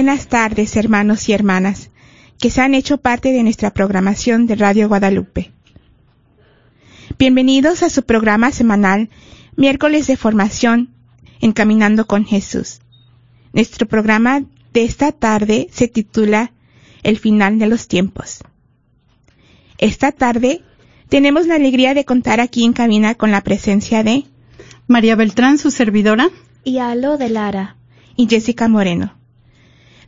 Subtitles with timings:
[0.00, 1.90] Buenas tardes, hermanos y hermanas,
[2.38, 5.50] que se han hecho parte de nuestra programación de Radio Guadalupe.
[7.18, 9.10] Bienvenidos a su programa semanal,
[9.56, 10.88] miércoles de formación,
[11.42, 12.80] Encaminando con Jesús.
[13.52, 16.54] Nuestro programa de esta tarde se titula
[17.02, 18.38] El final de los tiempos.
[19.76, 20.62] Esta tarde
[21.10, 24.24] tenemos la alegría de contar aquí en cabina con la presencia de
[24.86, 26.30] María Beltrán, su servidora,
[26.64, 27.76] y Alo de Lara,
[28.16, 29.19] y Jessica Moreno.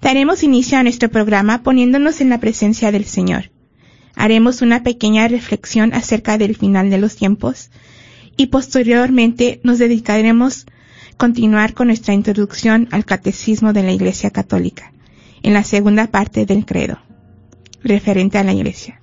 [0.02, 3.52] Daremos inicio a nuestro programa poniéndonos en la presencia del Señor.
[4.16, 7.70] Haremos una pequeña reflexión acerca del final de los tiempos
[8.36, 14.92] y posteriormente nos dedicaremos a continuar con nuestra introducción al Catecismo de la Iglesia Católica,
[15.44, 16.98] en la segunda parte del credo,
[17.84, 19.00] referente a la Iglesia.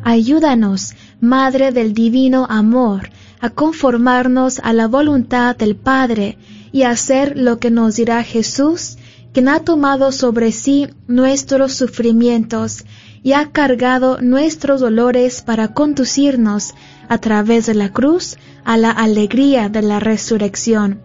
[0.04, 3.10] Ayúdanos, Madre del Divino Amor,
[3.40, 6.38] a conformarnos a la voluntad del Padre
[6.72, 8.98] y hacer lo que nos dirá Jesús,
[9.32, 12.84] quien ha tomado sobre sí nuestros sufrimientos
[13.22, 16.74] y ha cargado nuestros dolores para conducirnos
[17.08, 21.00] a través de la cruz a la alegría de la resurrección.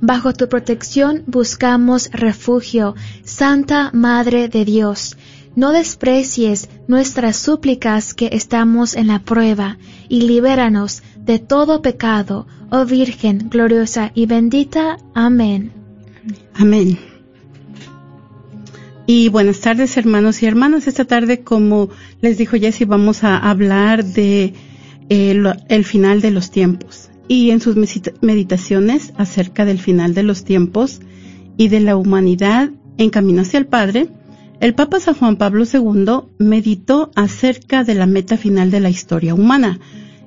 [0.00, 2.94] Bajo tu protección buscamos refugio,
[3.24, 5.16] Santa Madre de Dios.
[5.56, 9.76] No desprecies nuestras súplicas que estamos en la prueba,
[10.08, 14.98] y libéranos de todo pecado, oh Virgen gloriosa y bendita.
[15.14, 15.72] Amén.
[16.54, 17.07] Amén.
[19.10, 20.86] Y buenas tardes hermanos y hermanas.
[20.86, 21.88] Esta tarde, como
[22.20, 24.52] les dijo Jessy, vamos a hablar de
[25.08, 27.74] eh, el final de los tiempos y en sus
[28.20, 31.00] meditaciones acerca del final de los tiempos
[31.56, 32.68] y de la humanidad
[32.98, 34.10] en camino hacia el Padre,
[34.60, 39.32] el Papa San Juan Pablo II meditó acerca de la meta final de la historia
[39.34, 39.80] humana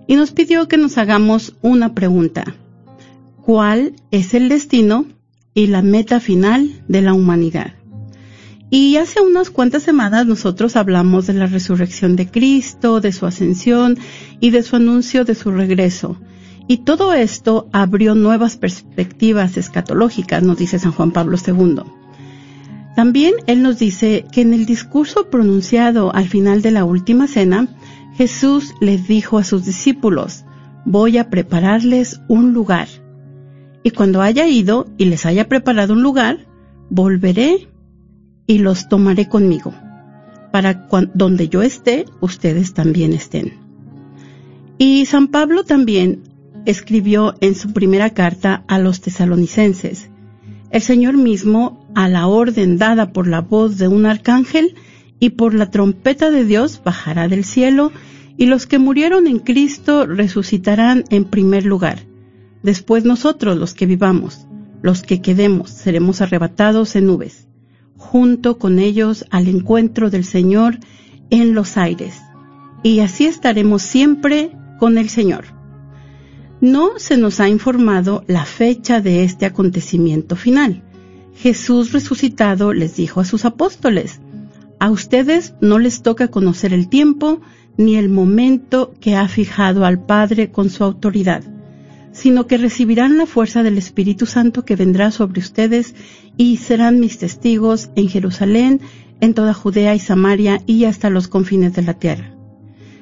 [0.08, 2.56] y nos pidió que nos hagamos una pregunta.
[3.44, 5.06] ¿Cuál es el destino
[5.54, 7.76] y la meta final de la humanidad?
[8.74, 14.00] Y hace unas cuantas semanas nosotros hablamos de la resurrección de Cristo, de su ascensión
[14.40, 16.16] y de su anuncio de su regreso.
[16.70, 21.82] Y todo esto abrió nuevas perspectivas escatológicas, nos dice San Juan Pablo II.
[22.96, 27.68] También él nos dice que en el discurso pronunciado al final de la última cena,
[28.16, 30.46] Jesús les dijo a sus discípulos,
[30.86, 32.88] voy a prepararles un lugar.
[33.84, 36.48] Y cuando haya ido y les haya preparado un lugar,
[36.90, 37.68] volveré
[38.52, 39.74] y los tomaré conmigo,
[40.52, 43.54] para donde yo esté, ustedes también estén.
[44.78, 46.24] Y San Pablo también
[46.66, 50.10] escribió en su primera carta a los tesalonicenses.
[50.70, 54.76] El Señor mismo, a la orden dada por la voz de un arcángel
[55.18, 57.94] y por la trompeta de Dios, bajará del cielo,
[58.36, 62.00] y los que murieron en Cristo resucitarán en primer lugar.
[62.64, 64.46] Después nosotros, los que vivamos,
[64.82, 67.48] los que quedemos, seremos arrebatados en nubes,
[68.02, 70.80] junto con ellos al encuentro del Señor
[71.30, 72.20] en los aires.
[72.84, 75.46] Y así estaremos siempre con el Señor.
[76.60, 80.84] No se nos ha informado la fecha de este acontecimiento final.
[81.36, 84.20] Jesús resucitado les dijo a sus apóstoles,
[84.80, 87.40] a ustedes no les toca conocer el tiempo
[87.78, 91.44] ni el momento que ha fijado al Padre con su autoridad,
[92.12, 95.96] sino que recibirán la fuerza del Espíritu Santo que vendrá sobre ustedes
[96.38, 98.82] y serán mis testigos en Jerusalén,
[99.20, 102.36] en toda Judea y Samaria y hasta los confines de la tierra.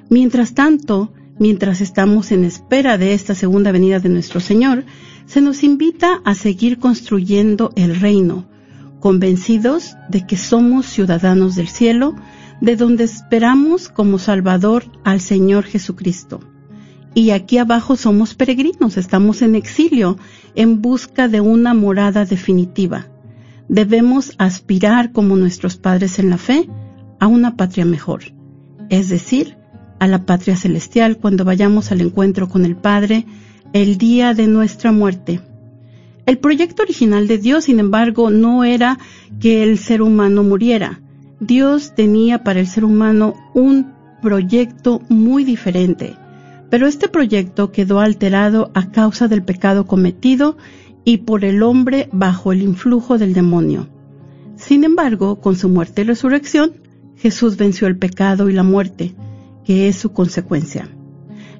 [0.09, 4.85] Mientras tanto, mientras estamos en espera de esta segunda venida de nuestro Señor,
[5.25, 8.45] se nos invita a seguir construyendo el reino,
[8.99, 12.15] convencidos de que somos ciudadanos del cielo,
[12.61, 16.41] de donde esperamos como Salvador al Señor Jesucristo.
[17.15, 20.17] Y aquí abajo somos peregrinos, estamos en exilio,
[20.55, 23.07] en busca de una morada definitiva.
[23.69, 26.67] Debemos aspirar como nuestros padres en la fe
[27.19, 28.23] a una patria mejor,
[28.89, 29.57] es decir,
[29.99, 33.25] a la patria celestial cuando vayamos al encuentro con el Padre
[33.73, 35.41] el día de nuestra muerte.
[36.25, 38.97] El proyecto original de Dios, sin embargo, no era
[39.39, 41.01] que el ser humano muriera.
[41.39, 46.15] Dios tenía para el ser humano un proyecto muy diferente,
[46.69, 50.57] pero este proyecto quedó alterado a causa del pecado cometido
[51.03, 53.87] y por el hombre bajo el influjo del demonio.
[54.55, 56.73] Sin embargo, con su muerte y resurrección,
[57.15, 59.15] Jesús venció el pecado y la muerte,
[59.65, 60.89] que es su consecuencia.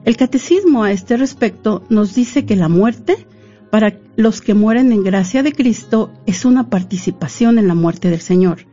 [0.06, 3.28] El catecismo a este respecto nos dice que la muerte,
[3.70, 8.22] para los que mueren en gracia de Cristo, es una participación en la muerte del
[8.22, 8.66] Señor,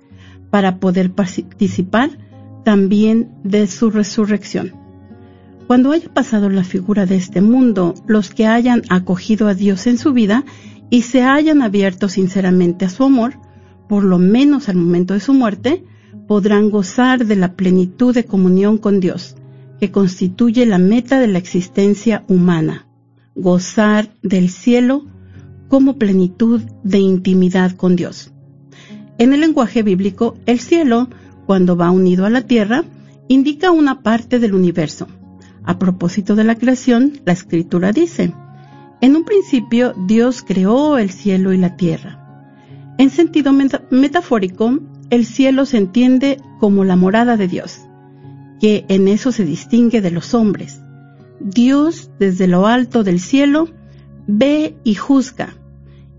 [0.51, 2.19] para poder participar
[2.65, 4.86] también de su resurrección.
[5.67, 9.99] Cuando haya pasado la figura de este mundo, los que hayan acogido a Dios en
[9.99, 10.45] su vida
[10.91, 13.35] y se hayan abierto sinceramente a su amor,
[13.89, 15.85] por lo menos al momento de su muerte,
[16.29, 19.35] podrán gozar de la plenitud de comunión con Dios,
[19.81, 22.87] que constituye la meta de la existencia humana,
[23.35, 25.05] gozar del cielo
[25.69, 28.33] como plenitud de intimidad con Dios.
[29.19, 31.09] En el lenguaje bíblico, el cielo
[31.45, 32.85] cuando va unido a la tierra,
[33.29, 35.09] indica una parte del universo.
[35.67, 38.33] A propósito de la creación, la escritura dice,
[39.01, 42.23] en un principio Dios creó el cielo y la tierra.
[42.99, 43.53] En sentido
[43.91, 44.79] metafórico,
[45.11, 47.81] el cielo se entiende como la morada de Dios,
[48.61, 50.81] que en eso se distingue de los hombres.
[51.41, 53.69] Dios desde lo alto del cielo
[54.27, 55.55] ve y juzga,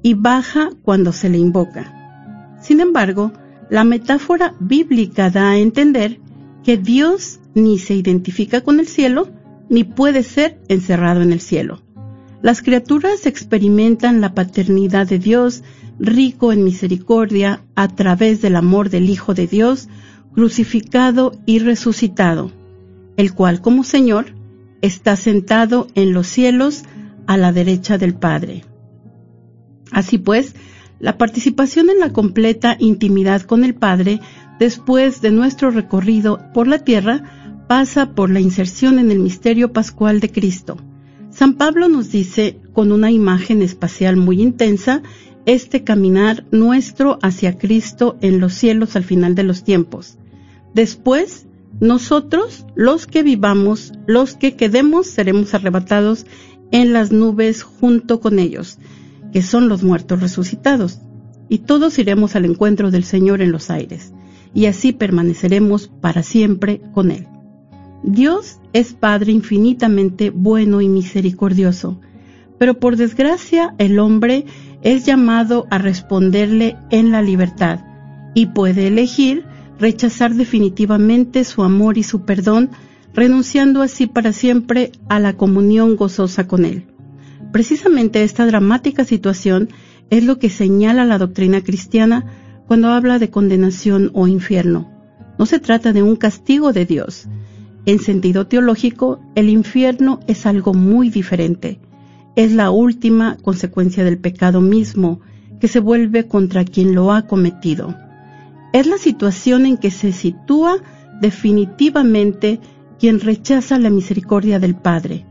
[0.04, 2.58] y baja cuando se le invoca.
[2.62, 3.32] Sin embargo,
[3.70, 6.20] la metáfora bíblica da a entender
[6.64, 9.30] que Dios ni se identifica con el cielo,
[9.70, 11.82] ni puede ser encerrado en el cielo.
[12.42, 15.64] Las criaturas experimentan la paternidad de Dios,
[16.00, 19.90] rico en misericordia, a través del amor del Hijo de Dios,
[20.34, 22.52] crucificado y resucitado,
[23.18, 24.28] el cual como Señor
[24.82, 26.84] está sentado en los cielos
[27.26, 28.64] a la derecha del Padre.
[29.92, 30.56] Así pues,
[31.00, 34.20] la participación en la completa intimidad con el Padre
[34.60, 40.20] después de nuestro recorrido por la tierra pasa por la inserción en el misterio pascual
[40.20, 40.78] de Cristo.
[41.30, 45.04] San Pablo nos dice, con una imagen espacial muy intensa,
[45.46, 50.18] este caminar nuestro hacia Cristo en los cielos al final de los tiempos.
[50.74, 51.46] Después,
[51.80, 56.26] nosotros, los que vivamos, los que quedemos, seremos arrebatados
[56.72, 58.80] en las nubes junto con ellos
[59.32, 61.00] que son los muertos resucitados,
[61.50, 64.14] y todos iremos al encuentro del Señor en los aires,
[64.54, 67.28] y así permaneceremos para siempre con Él.
[68.10, 72.00] Dios es Padre infinitamente bueno y misericordioso,
[72.58, 74.46] pero por desgracia el hombre
[74.82, 77.82] es llamado a responderle en la libertad
[78.34, 79.44] y puede elegir
[79.78, 82.70] rechazar definitivamente su amor y su perdón,
[83.14, 86.86] renunciando así para siempre a la comunión gozosa con Él.
[87.52, 89.68] Precisamente esta dramática situación
[90.10, 92.26] es lo que señala la doctrina cristiana
[92.68, 94.90] cuando habla de condenación o infierno.
[95.38, 97.28] No se trata de un castigo de Dios.
[97.88, 101.80] En sentido teológico, el infierno es algo muy diferente.
[102.36, 105.22] Es la última consecuencia del pecado mismo
[105.62, 107.96] que se vuelve contra quien lo ha cometido.
[108.74, 110.80] Es la situación en que se sitúa
[111.22, 112.60] definitivamente
[113.00, 115.26] quien rechaza la misericordia del Padre,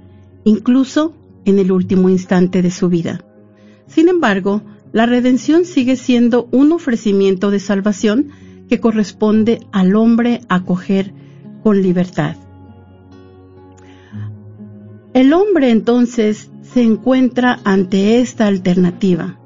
[0.44, 3.20] incluso en el último instante de su vida.
[3.86, 4.62] Sin embargo,
[4.94, 8.28] la redención sigue siendo un ofrecimiento de salvación
[8.66, 11.12] que corresponde al hombre acoger
[11.62, 12.36] con libertad.
[15.16, 19.40] El hombre entonces se encuentra ante esta alternativa.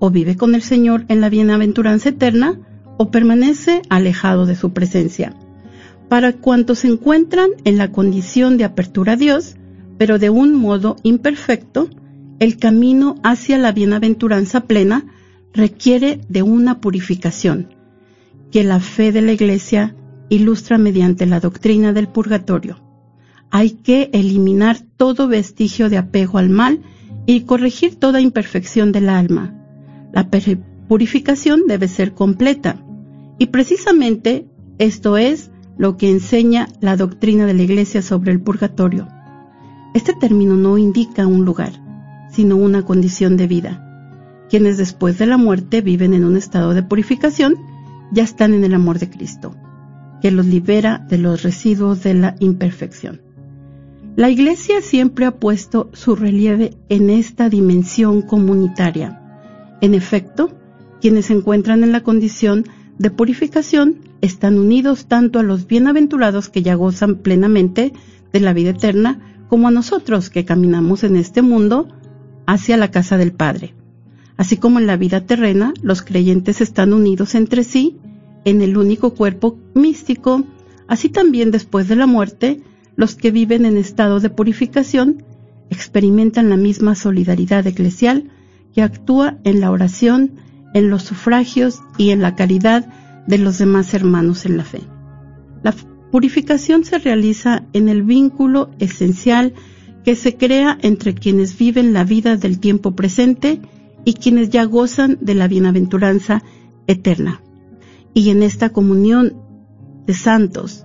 [0.00, 2.58] O vive con el Señor en la bienaventuranza eterna
[2.98, 5.36] o permanece alejado de su presencia.
[6.08, 9.54] Para cuantos se encuentran en la condición de apertura a Dios,
[9.96, 11.88] pero de un modo imperfecto,
[12.40, 15.06] el camino hacia la bienaventuranza plena
[15.54, 17.68] requiere de una purificación,
[18.50, 19.94] que la fe de la Iglesia
[20.30, 22.91] ilustra mediante la doctrina del purgatorio.
[23.54, 26.80] Hay que eliminar todo vestigio de apego al mal
[27.26, 29.54] y corregir toda imperfección del alma.
[30.10, 30.30] La
[30.88, 32.82] purificación debe ser completa
[33.38, 34.46] y precisamente
[34.78, 39.06] esto es lo que enseña la doctrina de la Iglesia sobre el purgatorio.
[39.92, 41.72] Este término no indica un lugar,
[42.30, 44.46] sino una condición de vida.
[44.48, 47.56] Quienes después de la muerte viven en un estado de purificación
[48.12, 49.54] ya están en el amor de Cristo,
[50.22, 53.31] que los libera de los residuos de la imperfección.
[54.14, 59.22] La Iglesia siempre ha puesto su relieve en esta dimensión comunitaria.
[59.80, 60.50] En efecto,
[61.00, 62.66] quienes se encuentran en la condición
[62.98, 67.94] de purificación están unidos tanto a los bienaventurados que ya gozan plenamente
[68.34, 71.88] de la vida eterna, como a nosotros que caminamos en este mundo
[72.46, 73.74] hacia la casa del Padre.
[74.36, 77.96] Así como en la vida terrena, los creyentes están unidos entre sí
[78.44, 80.44] en el único cuerpo místico,
[80.86, 82.60] así también después de la muerte,
[82.96, 85.24] los que viven en estado de purificación
[85.70, 88.30] experimentan la misma solidaridad eclesial
[88.74, 90.32] que actúa en la oración,
[90.74, 92.86] en los sufragios y en la caridad
[93.26, 94.80] de los demás hermanos en la fe.
[95.62, 95.74] La
[96.12, 99.54] Purificación se realiza en el vínculo esencial
[100.04, 103.62] que se crea entre quienes viven la vida del tiempo presente
[104.04, 106.42] y quienes ya gozan de la bienaventuranza
[106.86, 107.40] eterna.
[108.12, 109.32] Y en esta comunión
[110.06, 110.84] de santos,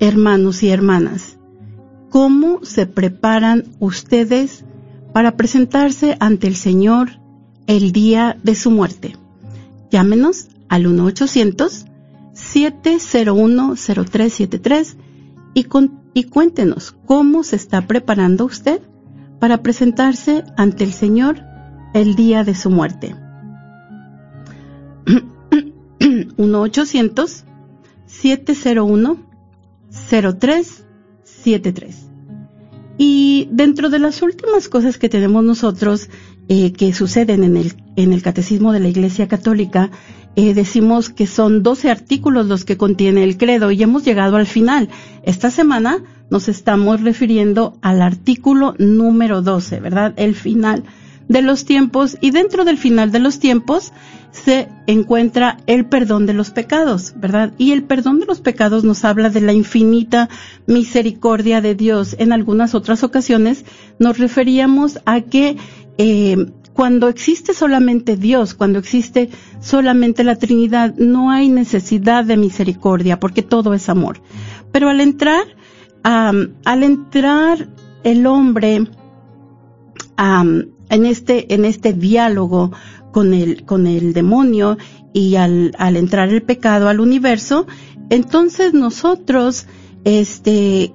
[0.00, 1.38] hermanos y hermanas,
[2.10, 4.64] ¿cómo se preparan ustedes
[5.12, 7.20] para presentarse ante el Señor
[7.66, 9.16] el día de su muerte?
[9.90, 11.86] Llámenos al 1 800
[12.38, 14.96] 7010373
[15.54, 15.64] y,
[16.24, 18.80] cuéntenos cómo se está preparando usted
[19.40, 21.40] para presentarse ante el Señor
[21.94, 23.16] el día de su muerte.
[26.36, 26.66] 1
[29.90, 30.88] 800
[31.44, 31.94] 701-0373.
[33.00, 36.08] Y dentro de las últimas cosas que tenemos nosotros
[36.48, 39.90] eh, que suceden en el, en el Catecismo de la Iglesia Católica,
[40.34, 44.46] eh, decimos que son 12 artículos los que contiene el credo y hemos llegado al
[44.46, 44.88] final.
[45.22, 50.14] Esta semana nos estamos refiriendo al artículo número 12, ¿verdad?
[50.16, 50.82] El final
[51.28, 53.92] de los tiempos y dentro del final de los tiempos
[54.44, 57.52] se encuentra el perdón de los pecados, ¿verdad?
[57.58, 60.28] Y el perdón de los pecados nos habla de la infinita
[60.66, 62.16] misericordia de Dios.
[62.18, 63.64] En algunas otras ocasiones
[63.98, 65.56] nos referíamos a que
[65.98, 69.30] eh, cuando existe solamente Dios, cuando existe
[69.60, 74.20] solamente la Trinidad, no hay necesidad de misericordia porque todo es amor.
[74.70, 75.44] Pero al entrar,
[76.02, 77.68] al entrar
[78.04, 78.86] el hombre
[80.18, 82.72] en este, en este diálogo
[83.18, 84.78] con el, con el demonio
[85.12, 87.66] y al, al entrar el pecado al universo,
[88.10, 89.66] entonces nosotros,
[90.04, 90.94] este,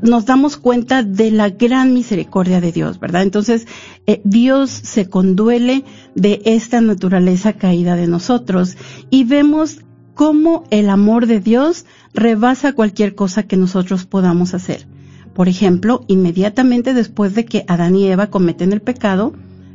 [0.00, 3.24] nos damos cuenta de la gran misericordia de Dios, ¿verdad?
[3.24, 3.66] Entonces,
[4.06, 8.78] eh, Dios se conduele de esta naturaleza caída de nosotros
[9.10, 9.80] y vemos
[10.14, 14.86] cómo el amor de Dios rebasa cualquier cosa que nosotros podamos hacer.
[15.34, 19.34] Por ejemplo, inmediatamente después de que Adán y Eva cometen el pecado,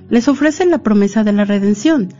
[0.10, 2.14] les ofrecen la promesa de la redención.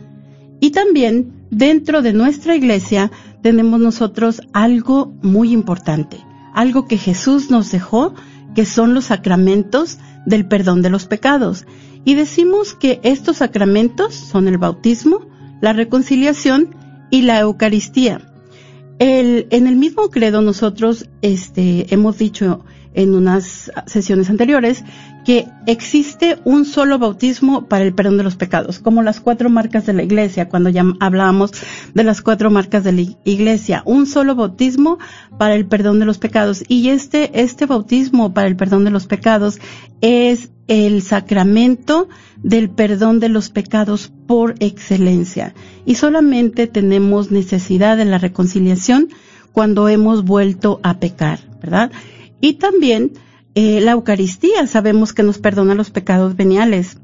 [0.60, 3.10] Y también dentro de nuestra iglesia
[3.42, 6.18] tenemos nosotros algo muy importante,
[6.54, 8.14] algo que Jesús nos dejó,
[8.54, 11.66] que son los sacramentos del perdón de los pecados.
[12.04, 15.28] Y decimos que estos sacramentos son el bautismo,
[15.60, 16.74] la reconciliación
[17.10, 18.32] y la Eucaristía.
[18.98, 22.64] En el mismo credo nosotros este, hemos dicho
[22.96, 24.82] en unas sesiones anteriores
[25.24, 29.84] que existe un solo bautismo para el perdón de los pecados, como las cuatro marcas
[29.84, 31.52] de la iglesia, cuando ya hablábamos
[31.94, 34.98] de las cuatro marcas de la iglesia, un solo bautismo
[35.38, 36.64] para el perdón de los pecados.
[36.68, 39.60] Y este, este bautismo para el perdón de los pecados
[40.00, 42.08] es el sacramento
[42.42, 45.54] del perdón de los pecados por excelencia.
[45.84, 49.08] Y solamente tenemos necesidad de la reconciliación
[49.52, 51.90] cuando hemos vuelto a pecar, ¿verdad?
[52.40, 53.12] Y también
[53.54, 56.98] eh, la Eucaristía, sabemos que nos perdona los pecados veniales,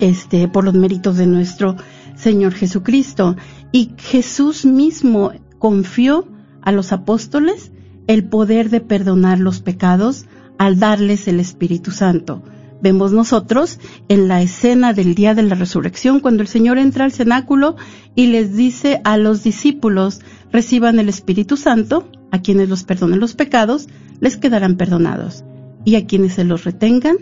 [0.00, 1.76] este, por los méritos de nuestro
[2.16, 3.36] Señor Jesucristo.
[3.72, 6.26] Y Jesús mismo confió
[6.62, 7.70] a los apóstoles
[8.06, 10.26] el poder de perdonar los pecados
[10.58, 12.42] al darles el Espíritu Santo.
[12.82, 17.12] Vemos nosotros en la escena del día de la resurrección cuando el Señor entra al
[17.12, 17.76] cenáculo
[18.14, 20.20] y les dice a los discípulos,
[20.50, 23.88] reciban el Espíritu Santo, a quienes los perdonen los pecados,
[24.20, 25.44] les quedarán perdonados,
[25.84, 27.16] y a quienes se los retengan,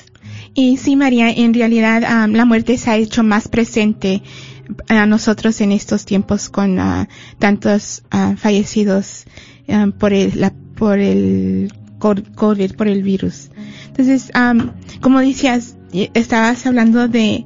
[0.54, 4.24] Y sí, María, en realidad la muerte se ha hecho más presente
[4.88, 7.06] a nosotros en estos tiempos con uh,
[7.38, 8.04] tantos
[8.38, 9.26] fallecidos
[10.00, 13.50] por el la, por el COVID, por el virus.
[13.88, 14.70] Entonces, um,
[15.02, 17.46] como decías, estabas hablando de,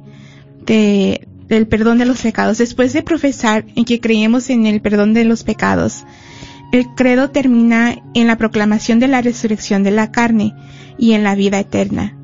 [0.64, 2.58] de del perdón de los pecados.
[2.58, 6.04] Después de profesar en que creemos en el perdón de los pecados,
[6.72, 10.54] el credo termina en la proclamación de la resurrección de la carne
[10.98, 12.16] y en la vida eterna.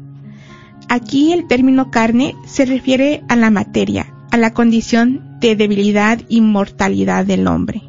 [0.89, 6.41] Aquí el término carne se refiere a la materia, a la condición de debilidad y
[6.41, 7.83] mortalidad del hombre.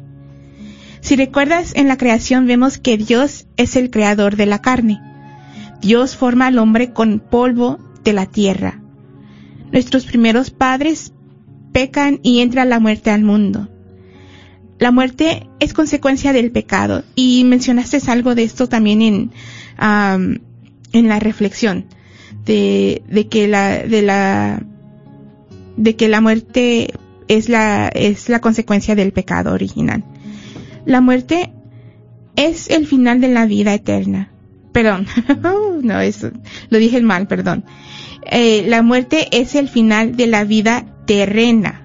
[1.00, 5.00] Si recuerdas, en la creación vemos que Dios es el creador de la carne.
[5.80, 8.80] Dios forma al hombre con polvo de la tierra.
[9.72, 11.12] Nuestros primeros padres
[11.72, 13.68] pecan y entra la muerte al mundo.
[14.78, 19.30] La muerte es consecuencia del pecado y mencionaste algo de esto también en,
[19.78, 21.86] en la reflexión
[22.44, 24.62] de, de que la, de la,
[25.76, 26.92] de que la muerte
[27.28, 30.04] es la, es la consecuencia del pecado original.
[30.84, 31.52] La muerte
[32.36, 34.30] es el final de la vida eterna.
[34.72, 35.06] Perdón,
[35.82, 36.30] no, eso,
[36.70, 37.64] lo dije mal, perdón.
[38.30, 41.82] Eh, la muerte es el final de la vida terrena.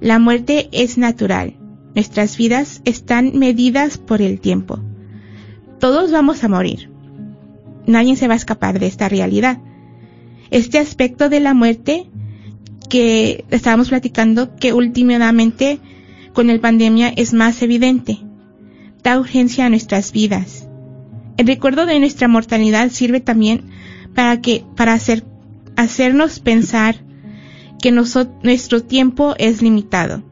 [0.00, 1.56] La muerte es natural.
[1.94, 4.80] Nuestras vidas están medidas por el tiempo.
[5.78, 6.90] Todos vamos a morir.
[7.86, 9.58] Nadie se va a escapar de esta realidad.
[10.50, 12.10] Este aspecto de la muerte
[12.88, 15.80] que estábamos platicando que últimamente
[16.32, 18.18] con el pandemia es más evidente.
[19.02, 20.68] Da urgencia a nuestras vidas.
[21.36, 23.70] El recuerdo de nuestra mortalidad sirve también
[24.14, 25.24] para que, para hacer,
[25.76, 27.04] hacernos pensar
[27.84, 30.22] que nuestro tiempo es limitado.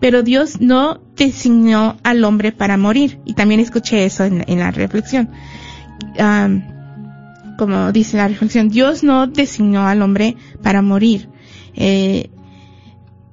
[0.00, 3.20] Pero Dios no designó al hombre para morir.
[3.24, 5.30] Y también escuché eso en, la reflexión.
[7.56, 11.28] como dice la reflexión, Dios no designó al hombre para morir.
[11.74, 12.30] Eh,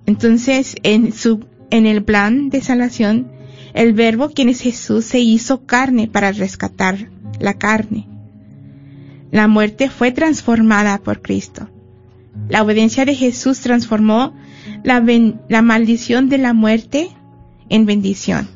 [0.06, 3.32] entonces, en su, en el plan de salvación,
[3.74, 8.08] el verbo, quien es Jesús, se hizo carne para rescatar la carne.
[9.32, 11.73] La muerte fue transformada por Cristo.
[12.50, 14.34] La obediencia de Jesús transformó
[14.84, 15.04] la,
[15.50, 17.10] la maldición de la muerte
[17.70, 18.48] en bendición.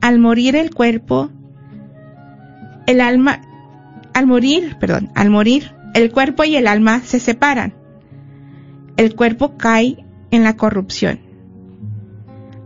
[0.00, 1.30] Al morir el cuerpo,
[2.86, 3.40] el alma,
[4.12, 7.74] al morir, perdón, al morir, el cuerpo y el alma se separan
[8.96, 11.20] el cuerpo cae en la corrupción,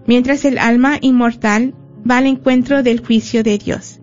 [0.07, 1.75] mientras el alma inmortal
[2.09, 4.01] va al encuentro del juicio de Dios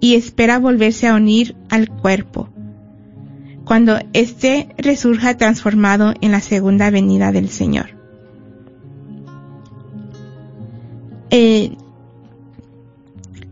[0.00, 2.50] y espera volverse a unir al cuerpo,
[3.68, 7.90] cuando éste resurja transformado en la segunda venida del Señor.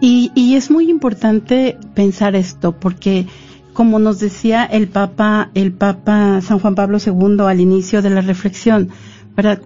[0.00, 3.26] Y, y es muy importante pensar esto porque
[3.74, 8.22] como nos decía el Papa, el Papa San Juan Pablo II al inicio de la
[8.22, 8.88] reflexión.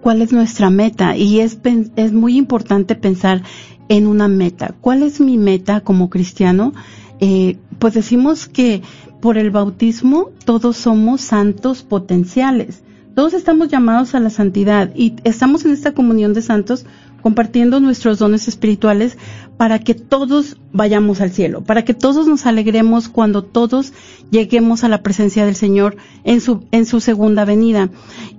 [0.01, 1.15] ¿Cuál es nuestra meta?
[1.15, 1.57] Y es,
[1.95, 3.41] es muy importante pensar
[3.89, 4.73] en una meta.
[4.81, 6.73] ¿Cuál es mi meta como cristiano?
[7.19, 8.81] Eh, pues decimos que
[9.21, 12.83] por el bautismo todos somos santos potenciales.
[13.15, 16.85] Todos estamos llamados a la santidad y estamos en esta comunión de santos
[17.21, 19.17] compartiendo nuestros dones espirituales
[19.55, 23.93] para que todos vayamos al cielo, para que todos nos alegremos cuando todos
[24.29, 27.89] lleguemos a la presencia del Señor en su, en su segunda venida.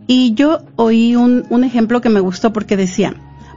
[0.06, 3.14] Y yo oí un, un ejemplo que me gustó porque decía,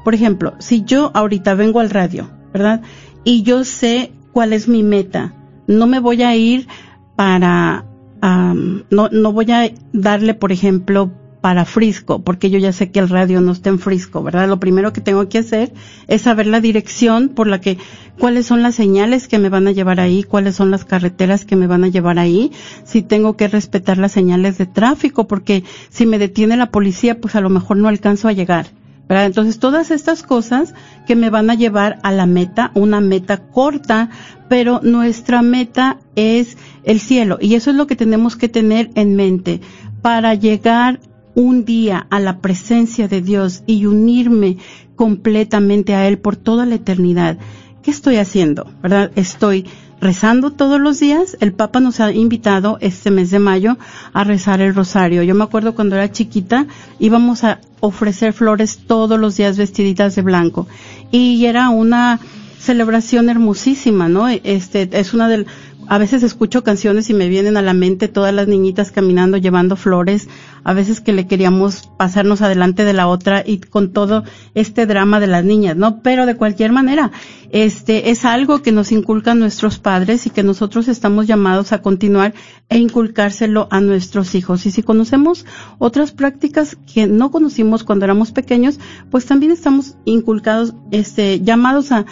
[0.08, 2.82] por ejemplo, si yo ahorita vengo al radio, ¿verdad?
[3.26, 5.34] Y yo sé cuál es mi meta,
[5.67, 6.70] no me voy a ir
[7.17, 7.84] para,
[8.22, 13.10] no, no voy a darle, por ejemplo, para Frisco, porque yo ya sé que el
[13.10, 14.48] radio no está en Frisco, ¿verdad?
[14.48, 15.74] Lo primero que tengo que hacer
[16.08, 17.78] es saber la dirección por la que,
[18.17, 21.58] cuáles son las señales que me van a llevar ahí, cuáles son las carreteras que
[21.58, 22.54] me van a llevar ahí,
[22.86, 27.36] si tengo que respetar las señales de tráfico, porque si me detiene la policía, pues
[27.36, 28.67] a lo mejor no alcanzo a llegar.
[29.08, 29.26] ¿Verdad?
[29.26, 30.74] Entonces, todas estas cosas
[31.06, 34.10] que me van a llevar a la meta, una meta corta,
[34.50, 37.38] pero nuestra meta es el cielo.
[37.41, 39.62] Y eso es lo que tenemos que tener en mente
[40.02, 41.00] para llegar
[41.36, 44.58] un día a la presencia de Dios y unirme
[44.96, 47.38] completamente a Él por toda la eternidad.
[47.84, 48.67] ¿Qué estoy haciendo?
[48.82, 49.12] ¿Verdad?
[49.15, 49.65] Estoy
[49.99, 51.38] rezando todos los días.
[51.39, 53.77] El Papa nos ha invitado este mes de mayo
[54.13, 55.23] a rezar el rosario.
[55.23, 56.67] Yo me acuerdo cuando era chiquita
[56.99, 60.67] íbamos a ofrecer flores todos los días vestiditas de blanco
[61.12, 62.19] y era una
[62.60, 64.27] celebración hermosísima, ¿no?
[64.27, 65.47] Este es una del
[65.89, 69.77] a veces escucho canciones y me vienen a la mente todas las niñitas caminando llevando
[69.77, 70.27] flores,
[70.63, 75.19] a veces que le queríamos pasarnos adelante de la otra y con todo este drama
[75.19, 76.01] de las niñas, ¿no?
[76.01, 77.12] Pero de cualquier manera,
[77.51, 82.33] este es algo que nos inculcan nuestros padres y que nosotros estamos llamados a continuar
[82.69, 84.65] e inculcárselo a nuestros hijos.
[84.65, 85.45] Y si conocemos
[85.79, 88.79] otras prácticas que no conocimos cuando éramos pequeños,
[89.10, 92.05] pues también estamos inculcados, este, llamados a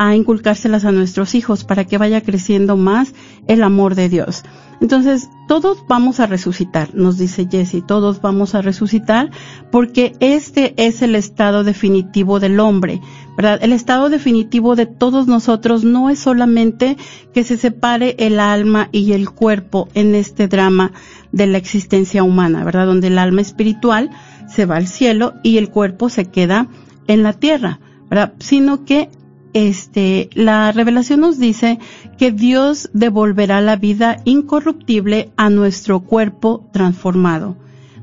[0.00, 3.12] a inculcárselas a nuestros hijos para que vaya creciendo más
[3.48, 4.44] el amor de Dios.
[4.80, 9.30] Entonces, todos vamos a resucitar, nos dice Jesse, todos vamos a resucitar
[9.70, 13.02] porque este es el estado definitivo del hombre,
[13.36, 13.58] ¿verdad?
[13.62, 16.96] El estado definitivo de todos nosotros no es solamente
[17.34, 20.92] que se separe el alma y el cuerpo en este drama
[21.30, 22.86] de la existencia humana, ¿verdad?
[22.86, 24.10] Donde el alma espiritual
[24.48, 26.68] se va al cielo y el cuerpo se queda
[27.06, 28.32] en la tierra, ¿verdad?
[28.38, 29.10] Sino que
[29.52, 31.78] este, la revelación nos dice
[32.18, 37.56] que Dios devolverá la vida incorruptible a nuestro cuerpo transformado,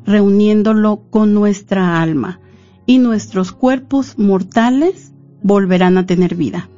[0.05, 2.39] reuniéndolo con nuestra alma,
[2.85, 5.11] y nuestros cuerpos mortales
[5.43, 6.69] volverán a tener vida.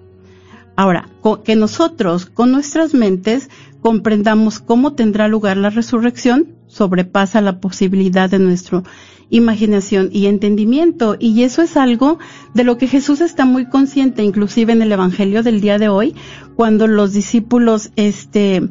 [0.75, 1.09] Ahora,
[1.43, 3.49] que nosotros con nuestras mentes
[3.81, 8.83] comprendamos cómo tendrá lugar la resurrección sobrepasa la posibilidad de nuestra
[9.29, 11.15] imaginación y entendimiento.
[11.19, 12.19] Y eso es algo
[12.53, 16.15] de lo que Jesús está muy consciente, inclusive en el Evangelio del día de hoy,
[16.55, 18.69] cuando los discípulos, este,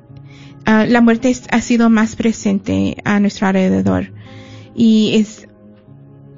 [0.66, 4.12] Ah, la muerte ha sido más presente a nuestro alrededor.
[4.74, 5.46] Y es,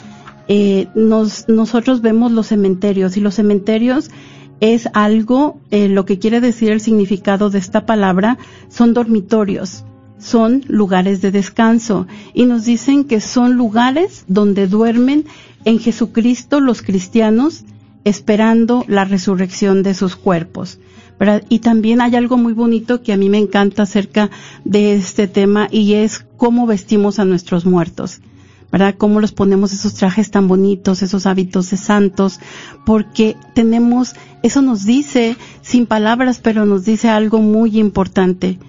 [0.47, 4.11] Eh, nos, nosotros vemos los cementerios y los cementerios
[4.59, 8.37] es algo, eh, lo que quiere decir el significado de esta palabra,
[8.69, 9.83] son dormitorios,
[10.17, 15.25] son lugares de descanso y nos dicen que son lugares donde duermen
[15.65, 17.65] en Jesucristo los cristianos
[18.03, 20.79] esperando la resurrección de sus cuerpos.
[21.49, 24.29] Y también hay algo muy bonito que a mí me encanta acerca
[24.63, 28.19] de este tema y es cómo vestimos a nuestros muertos.
[28.75, 28.95] ¿Verdad?
[28.97, 32.41] Cómo los ponemos esos trajes tan bonitos, esos hábitos de santos,
[32.85, 38.59] porque tenemos, eso nos dice, sin palabras, pero nos dice algo muy importante.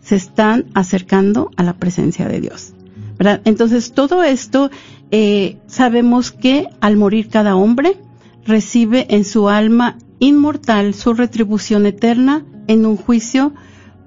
[0.00, 2.72] Se están acercando a la presencia de Dios.
[3.16, 3.40] ¿verdad?
[3.44, 4.68] Entonces, todo esto,
[5.12, 8.00] eh, sabemos que al morir cada hombre,
[8.44, 13.54] recibe en su alma inmortal su retribución eterna en un juicio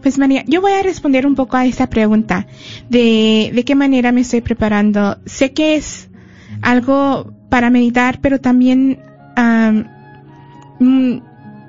[0.00, 2.46] Pues María, yo voy a responder un poco a esta pregunta
[2.88, 5.18] de, de qué manera me estoy preparando.
[5.26, 6.08] Sé que es
[6.60, 9.00] algo para meditar, pero también
[9.36, 9.84] um,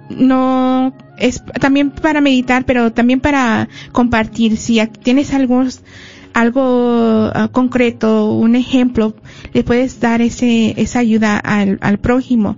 [0.10, 4.58] no es también para meditar, pero también para compartir.
[4.58, 5.64] Si tienes algo,
[6.34, 9.16] algo ah, concreto, un ejemplo,
[9.54, 12.58] le puedes dar ese, esa ayuda al, al prójimo.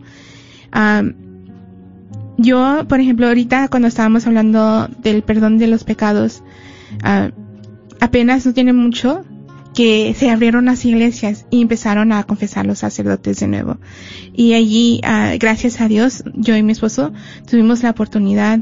[2.38, 6.44] yo, por ejemplo, ahorita cuando estábamos hablando del perdón de los pecados,
[7.04, 7.32] ah,
[8.00, 9.24] apenas no tiene mucho
[9.76, 13.78] que se abrieron las iglesias y empezaron a confesar los sacerdotes de nuevo.
[14.34, 17.12] Y allí, ah, gracias a Dios, yo y mi esposo
[17.50, 18.62] tuvimos la oportunidad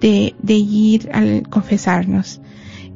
[0.00, 2.40] de, de ir al confesarnos.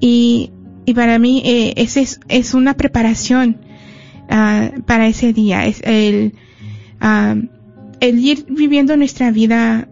[0.00, 0.50] Y,
[0.86, 3.56] y para mí eh, es, es, una preparación
[4.24, 5.66] uh, para ese día.
[5.66, 6.34] Es el,
[7.00, 7.40] uh,
[8.00, 9.88] el ir viviendo nuestra vida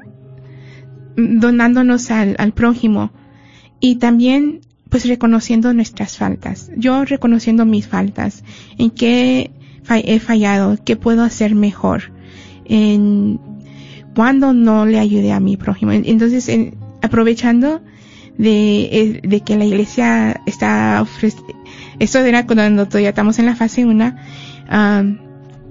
[1.17, 3.13] donándonos al, al prójimo
[3.81, 6.71] y también pues reconociendo nuestras faltas.
[6.77, 8.45] Yo reconociendo mis faltas,
[8.77, 9.51] en qué
[9.89, 12.13] he fallado, qué puedo hacer mejor,
[12.67, 13.41] en
[14.15, 15.93] cuando no le ayudé a mi prójimo.
[15.93, 16.51] Entonces,
[17.01, 17.81] aprovechando
[18.39, 21.55] de, de, que la iglesia está ofreciendo,
[21.99, 24.15] esto era cuando todavía estamos en la fase 1,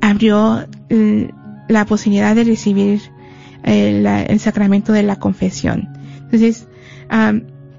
[0.02, 0.66] abrió
[1.68, 3.02] la posibilidad de recibir
[3.64, 5.90] el, el, sacramento de la confesión.
[6.24, 6.68] Entonces,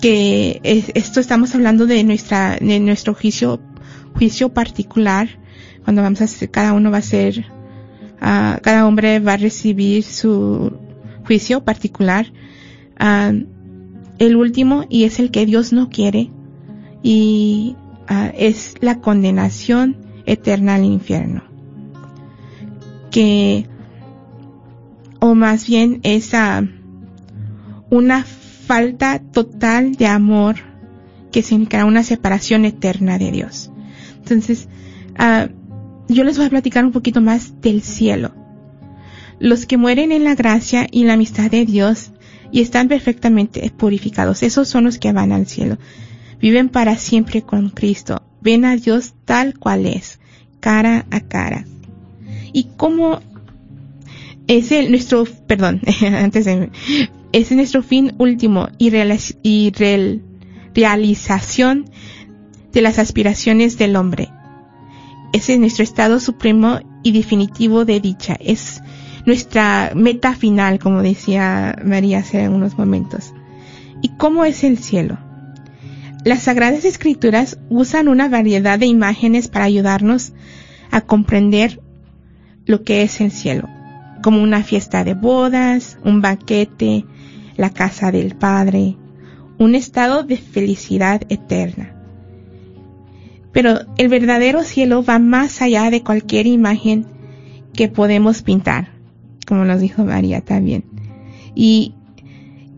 [0.01, 3.59] que esto estamos hablando de nuestra, de nuestro juicio,
[4.15, 5.27] juicio particular,
[5.83, 7.45] cuando vamos a hacer, cada uno va a ser,
[8.21, 10.77] uh, cada hombre va a recibir su
[11.25, 12.27] juicio particular.
[12.99, 13.52] Uh,
[14.19, 16.31] el último, y es el que Dios no quiere,
[17.01, 17.75] y
[18.09, 21.43] uh, es la condenación eterna al infierno.
[23.11, 23.67] Que,
[25.19, 26.63] o más bien esa,
[27.89, 30.55] una falta total de amor
[31.31, 33.71] que significará una separación eterna de Dios.
[34.17, 34.69] Entonces,
[35.19, 35.51] uh,
[36.07, 38.33] yo les voy a platicar un poquito más del cielo.
[39.39, 42.12] Los que mueren en la gracia y la amistad de Dios
[42.53, 45.77] y están perfectamente purificados, esos son los que van al cielo.
[46.39, 50.19] Viven para siempre con Cristo, ven a Dios tal cual es,
[50.61, 51.65] cara a cara.
[52.53, 53.19] Y como
[54.47, 56.69] es el, nuestro, perdón, antes de,
[57.33, 58.91] es nuestro fin último y,
[59.41, 59.73] y
[60.73, 61.89] realización
[62.71, 64.29] de las aspiraciones del hombre
[65.33, 68.37] ese es nuestro estado supremo y definitivo de dicha.
[68.39, 68.81] Es
[69.25, 73.33] nuestra meta final, como decía María hace unos momentos.
[74.01, 75.17] ¿Y cómo es el cielo?
[76.25, 80.33] Las Sagradas Escrituras usan una variedad de imágenes para ayudarnos
[80.91, 81.81] a comprender
[82.65, 83.67] lo que es el cielo,
[84.21, 87.05] como una fiesta de bodas, un banquete,
[87.57, 88.95] la casa del Padre,
[89.57, 91.93] un estado de felicidad eterna.
[93.51, 97.05] Pero el verdadero cielo va más allá de cualquier imagen
[97.73, 98.92] que podemos pintar,
[99.45, 100.83] como nos dijo María también.
[101.55, 101.93] Y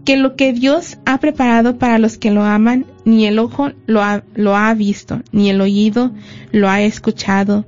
[0.05, 4.01] que lo que Dios ha preparado para los que lo aman, ni el ojo lo
[4.03, 6.11] ha, visto, ni el oído
[6.51, 7.65] lo ha escuchado,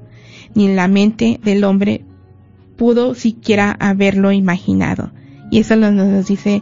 [0.53, 2.05] ni la mente del hombre
[2.77, 5.11] pudo siquiera haberlo imaginado.
[5.49, 6.61] Y eso nos dice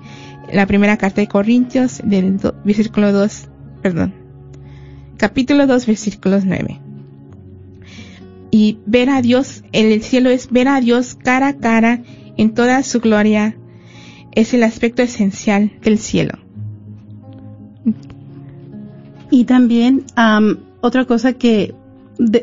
[0.51, 3.49] la primera carta de Corintios del versículo 2,
[3.81, 4.13] perdón,
[5.17, 6.79] capítulo 2, versículos 9.
[8.49, 12.01] Y ver a Dios en el cielo es ver a Dios cara a cara
[12.38, 13.55] en toda su gloria.
[14.31, 16.38] Es el aspecto esencial del cielo.
[19.31, 20.05] Y también
[20.81, 21.73] otra cosa que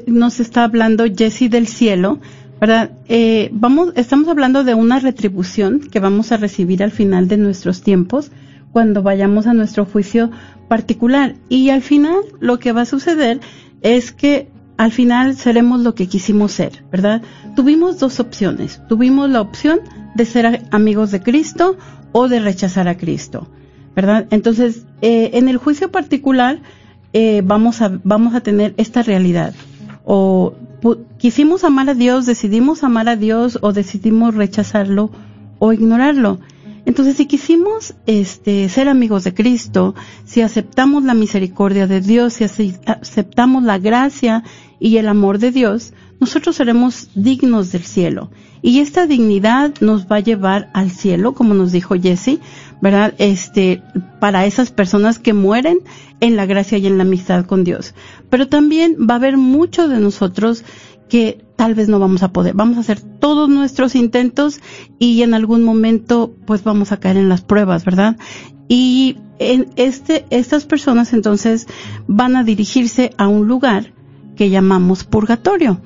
[0.07, 2.19] nos está hablando Jesse del cielo,
[2.61, 2.93] ¿verdad?
[3.09, 7.83] Eh, vamos, estamos hablando de una retribución que vamos a recibir al final de nuestros
[7.83, 8.31] tiempos
[8.73, 10.31] cuando vayamos a nuestro juicio
[10.69, 11.37] particular.
[11.49, 13.41] Y al final lo que va a suceder
[13.83, 17.23] es que al final seremos lo que quisimos ser, ¿verdad?
[17.55, 18.81] Tuvimos dos opciones.
[18.89, 19.81] Tuvimos la opción
[20.15, 21.77] de ser amigos de Cristo
[22.13, 23.49] o de rechazar a Cristo,
[23.95, 24.27] ¿verdad?
[24.31, 26.61] Entonces, eh, en el juicio particular
[27.13, 29.55] eh, vamos, a, vamos a tener esta realidad.
[30.05, 30.55] O
[31.19, 35.11] quisimos amar a Dios, decidimos amar a Dios o decidimos rechazarlo
[35.59, 36.41] o ignorarlo.
[36.93, 39.95] Entonces, si quisimos este, ser amigos de Cristo,
[40.27, 42.45] si aceptamos la misericordia de Dios, si
[42.85, 44.45] aceptamos la gracia
[44.79, 48.31] y el amor de Dios, nosotros seremos dignos del cielo.
[48.61, 52.41] Y esta dignidad nos va a llevar al cielo, como nos dijo Jesse,
[52.83, 53.15] ¿verdad?
[53.17, 53.83] Este,
[54.21, 55.79] para esas personas que mueren
[56.21, 57.95] en la gracia y en la amistad con Dios.
[58.29, 60.63] Pero también va a haber muchos de nosotros
[61.09, 62.55] que tal vez no vamos a poder.
[62.55, 64.61] Vamos a hacer todos nuestros intentos
[64.99, 68.17] y en algún momento pues vamos a caer en las pruebas, ¿verdad?
[68.67, 71.69] Y en este, estas personas entonces
[72.09, 73.93] van a dirigirse a un lugar
[74.35, 75.81] que llamamos purgatorio.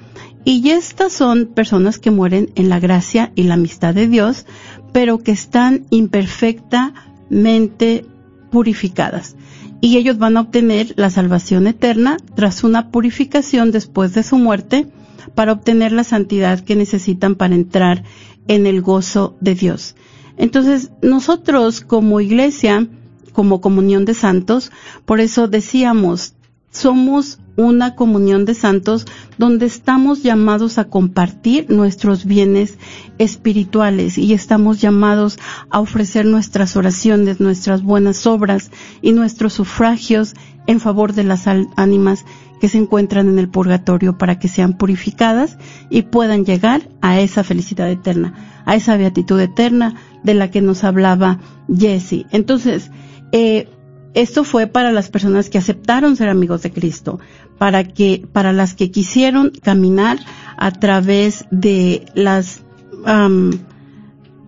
[0.46, 4.46] Y estas son personas que mueren en la gracia y la amistad de Dios,
[4.94, 8.06] pero que están imperfectamente
[8.50, 9.36] purificadas.
[9.82, 14.86] Y ellos van a obtener la salvación eterna tras una purificación después de su muerte
[15.34, 18.04] para obtener la santidad que necesitan para entrar
[18.48, 19.96] en el gozo de Dios.
[20.36, 22.86] Entonces, nosotros como iglesia,
[23.32, 24.70] como comunión de santos,
[25.04, 26.34] por eso decíamos,
[26.70, 29.06] somos una comunión de santos
[29.38, 32.74] donde estamos llamados a compartir nuestros bienes
[33.18, 35.38] espirituales y estamos llamados
[35.70, 38.70] a ofrecer nuestras oraciones, nuestras buenas obras
[39.00, 40.34] y nuestros sufragios
[40.66, 42.24] en favor de las ánimas
[42.60, 45.58] que se encuentran en el purgatorio para que sean purificadas
[45.90, 50.84] y puedan llegar a esa felicidad eterna, a esa beatitud eterna de la que nos
[50.84, 51.38] hablaba
[51.68, 52.26] Jesse.
[52.30, 52.90] Entonces,
[53.32, 53.68] eh,
[54.14, 57.20] esto fue para las personas que aceptaron ser amigos de Cristo,
[57.58, 60.18] para que, para las que quisieron caminar
[60.56, 62.62] a través de las,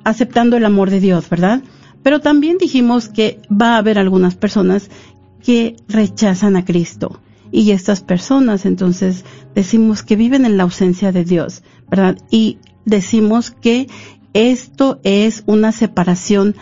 [0.04, 1.62] aceptando el amor de Dios, ¿verdad?
[2.02, 4.90] Pero también dijimos que va a haber algunas personas
[5.42, 7.20] que rechazan a Cristo
[7.50, 9.24] y estas personas entonces
[9.54, 12.18] decimos que viven en la ausencia de Dios, ¿verdad?
[12.30, 13.88] Y decimos que
[14.32, 16.54] esto es una separación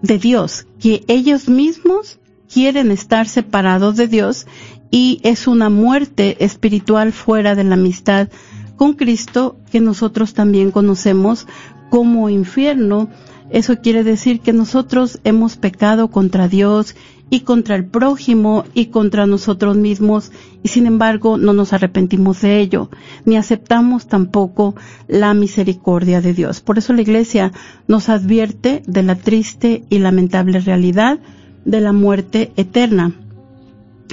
[0.00, 2.18] de Dios, que ellos mismos
[2.52, 4.46] quieren estar separados de Dios
[4.90, 8.28] y es una muerte espiritual fuera de la amistad
[8.76, 11.46] con Cristo que nosotros también conocemos
[11.88, 13.08] como infierno.
[13.50, 16.94] Eso quiere decir que nosotros hemos pecado contra Dios
[17.32, 22.60] y contra el prójimo y contra nosotros mismos y sin embargo no nos arrepentimos de
[22.60, 22.90] ello,
[23.24, 24.74] ni aceptamos tampoco
[25.08, 26.60] la misericordia de Dios.
[26.60, 27.50] Por eso la Iglesia
[27.88, 31.20] nos advierte de la triste y lamentable realidad
[31.64, 33.12] de la muerte eterna,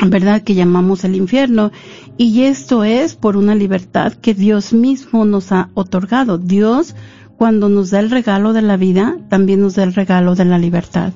[0.08, 0.42] ¿verdad?
[0.42, 1.74] Que llamamos el infierno.
[2.18, 6.38] Y esto es por una libertad que Dios mismo nos ha otorgado.
[6.38, 6.96] Dios,
[7.36, 10.58] cuando nos da el regalo de la vida, también nos da el regalo de la
[10.58, 11.12] libertad.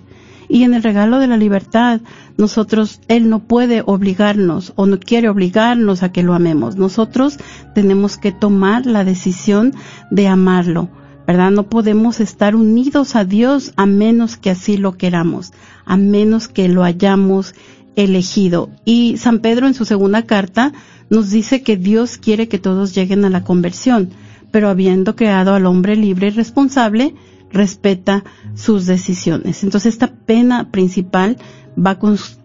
[0.49, 2.01] Y en el regalo de la libertad,
[2.37, 6.75] nosotros, Él no puede obligarnos o no quiere obligarnos a que lo amemos.
[6.75, 7.37] Nosotros
[7.75, 9.73] tenemos que tomar la decisión
[10.11, 10.89] de amarlo,
[11.27, 11.51] ¿verdad?
[11.51, 15.53] No podemos estar unidos a Dios a menos que así lo queramos,
[15.85, 17.55] a menos que lo hayamos
[17.95, 18.69] elegido.
[18.85, 20.73] Y San Pedro en su segunda carta
[21.09, 24.09] nos dice que Dios quiere que todos lleguen a la conversión,
[24.51, 27.15] pero habiendo creado al hombre libre y responsable,
[27.54, 28.24] respeta
[28.56, 29.64] sus decisiones.
[29.64, 31.38] Entonces esta pena principal
[31.78, 31.97] va,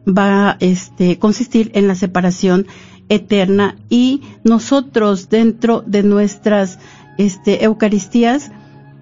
[0.06, 2.66] va este, consistir en la separación
[3.08, 6.78] eterna y nosotros dentro de nuestras
[7.16, 8.52] este, Eucaristías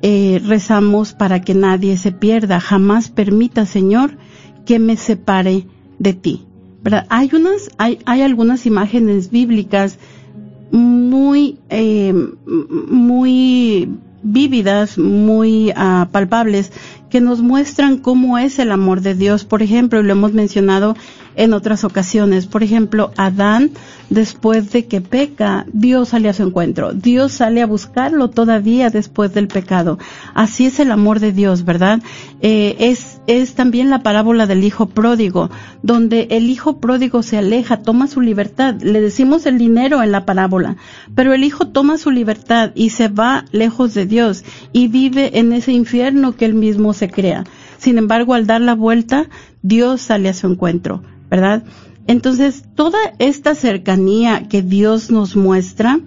[0.02, 2.60] eh, rezamos para que nadie se pierda.
[2.60, 4.16] Jamás permita, Señor,
[4.64, 5.66] que me separe
[5.98, 6.46] de ti.
[7.08, 9.98] Hay unas, hay, hay algunas imágenes bíblicas
[10.70, 13.88] muy, eh, muy
[14.22, 16.72] vívidas, muy uh, palpables,
[17.10, 19.44] que nos muestran cómo es el amor de Dios.
[19.44, 20.96] Por ejemplo, lo hemos mencionado
[21.36, 22.46] en otras ocasiones.
[22.46, 23.70] Por ejemplo, Adán,
[24.10, 26.92] después de que peca, Dios sale a su encuentro.
[26.92, 29.98] Dios sale a buscarlo todavía después del pecado.
[30.34, 32.00] Así es el amor de Dios, ¿verdad?
[32.40, 35.50] Eh, es, es también la parábola del hijo pródigo,
[35.82, 38.74] donde el hijo pródigo se aleja, toma su libertad.
[38.80, 40.76] Le decimos el dinero en la parábola,
[41.14, 45.52] pero el hijo toma su libertad y se va lejos de Dios y vive en
[45.52, 47.44] ese infierno que él mismo se crea.
[47.78, 49.28] Sin embargo, al dar la vuelta,
[49.62, 51.02] Dios sale a su encuentro.
[51.30, 51.64] ¿Verdad?
[52.06, 55.98] Entonces, toda esta cercanía que Dios nos muestra,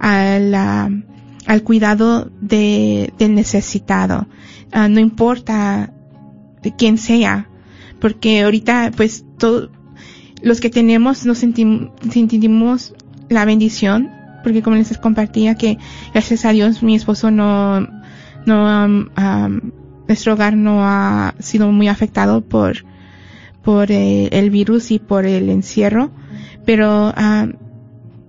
[0.00, 1.04] al,
[1.46, 4.26] al cuidado de, del necesitado.
[4.74, 5.92] Uh, no importa
[6.64, 7.48] de quién sea,
[8.00, 9.70] porque ahorita pues todos
[10.42, 12.92] los que tenemos nos sentimos,
[13.28, 14.10] la bendición,
[14.42, 15.78] porque como les compartía que
[16.12, 17.86] gracias a Dios mi esposo no,
[18.46, 18.88] no,
[20.08, 22.84] nuestro hogar no ha sido muy afectado por,
[23.66, 26.12] por eh, el virus y por el encierro
[26.64, 27.52] pero uh,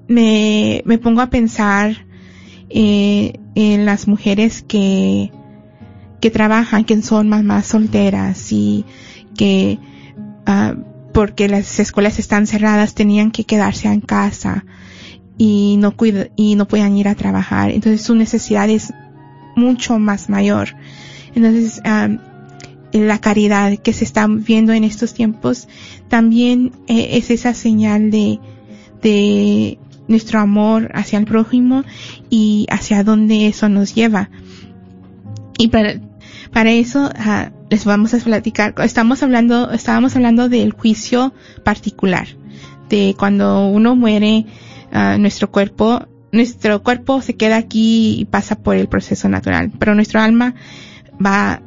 [0.07, 2.07] me, me pongo a pensar
[2.69, 5.31] eh, en las mujeres que,
[6.19, 8.83] que trabajan, que son mamás solteras y
[9.35, 9.77] que
[10.47, 10.79] uh,
[11.13, 14.65] porque las escuelas están cerradas tenían que quedarse en casa
[15.37, 15.93] y no
[16.35, 17.69] y no puedan ir a trabajar.
[17.69, 18.91] Entonces su necesidad es
[19.55, 20.69] mucho más mayor.
[21.35, 22.17] Entonces, uh,
[22.93, 25.67] la caridad que se está viendo en estos tiempos
[26.07, 28.39] también eh, es esa señal de,
[29.01, 29.77] de
[30.07, 31.83] nuestro amor hacia el prójimo
[32.29, 34.29] y hacia dónde eso nos lleva.
[35.57, 35.99] Y para,
[36.51, 41.33] para eso uh, les vamos a platicar, estamos hablando, estábamos hablando del juicio
[41.63, 42.27] particular,
[42.89, 44.45] de cuando uno muere,
[44.91, 49.95] ah, nuestro cuerpo, nuestro cuerpo se queda aquí y pasa por el proceso natural, pero
[49.95, 50.55] nuestro alma
[51.23, 51.61] va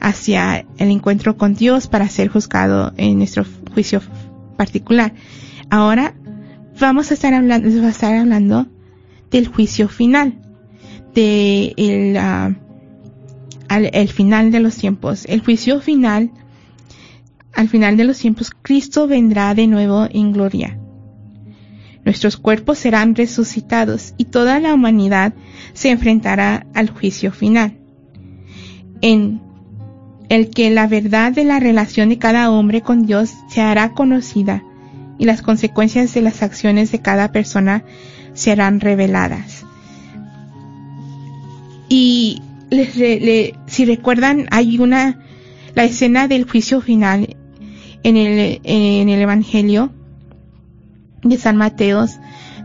[0.00, 4.00] hacia el encuentro con Dios para ser juzgado en nuestro juicio
[4.56, 5.14] particular.
[5.70, 6.14] Ahora
[6.80, 8.66] vamos a estar hablando, a estar hablando
[9.30, 10.40] del juicio final,
[11.14, 12.54] de el, ah,
[13.68, 15.24] el final de los tiempos.
[15.26, 16.30] El juicio final,
[17.54, 20.78] al final de los tiempos, Cristo vendrá de nuevo en gloria.
[22.04, 25.34] Nuestros cuerpos serán resucitados y toda la humanidad
[25.74, 27.76] se enfrentará al juicio final.
[29.02, 29.42] En
[30.28, 34.62] el que la verdad de la relación de cada hombre con Dios se hará conocida
[35.18, 37.84] y las consecuencias de las acciones de cada persona
[38.34, 39.64] serán reveladas.
[41.88, 42.42] Y
[43.66, 45.18] si recuerdan, hay una,
[45.74, 47.36] la escena del juicio final
[48.02, 49.92] en el, en el Evangelio
[51.22, 52.06] de San Mateo,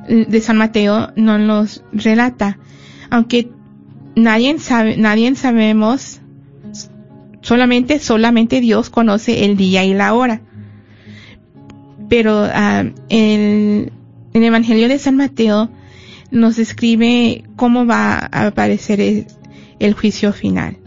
[0.07, 2.59] de San Mateo no nos relata,
[3.09, 3.49] aunque
[4.15, 6.19] nadie sabe, nadie sabemos,
[7.43, 10.41] solamente, solamente Dios conoce el día y la hora.
[12.09, 13.91] Pero uh, el,
[14.33, 15.69] el Evangelio de San Mateo
[16.31, 19.27] nos describe cómo va a aparecer el,
[19.79, 20.77] el juicio final.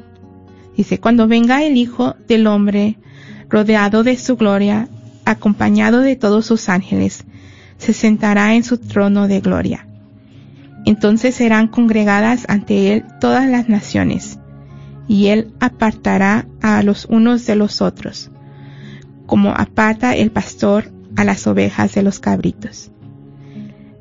[0.76, 2.96] Dice, cuando venga el Hijo del Hombre,
[3.48, 4.88] rodeado de su gloria,
[5.24, 7.24] acompañado de todos sus ángeles,
[7.78, 9.86] se sentará en su trono de gloria.
[10.84, 14.38] Entonces serán congregadas ante él todas las naciones,
[15.08, 18.30] y él apartará a los unos de los otros,
[19.26, 22.90] como aparta el pastor a las ovejas de los cabritos.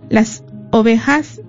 [0.09, 1.41] Las ovejas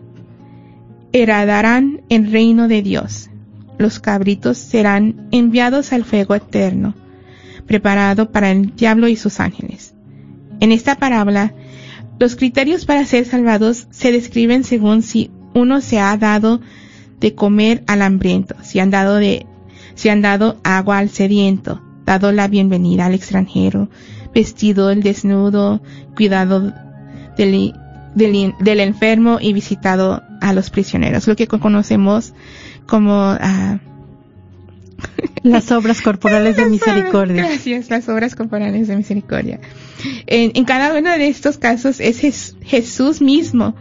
[1.12, 3.30] heredarán el reino de Dios.
[3.78, 6.94] Los cabritos serán enviados al fuego eterno,
[7.66, 9.94] preparado para el diablo y sus ángeles.
[10.60, 11.54] En esta parábola,
[12.18, 16.60] los criterios para ser salvados se describen según si uno se ha dado
[17.20, 19.46] de comer al hambriento, si han dado de,
[19.94, 23.88] si han dado agua al sediento, dado la bienvenida al extranjero,
[24.34, 25.82] vestido el desnudo,
[26.14, 26.72] cuidado
[27.36, 27.74] del,
[28.14, 32.34] del, enfermo y visitado a los prisioneros, lo que conocemos
[32.86, 33.78] como ah,
[35.42, 37.46] las obras corporales de misericordia.
[37.48, 39.60] Gracias, las obras corporales de misericordia.
[40.26, 43.74] En, en, cada uno de estos casos es Jesús mismo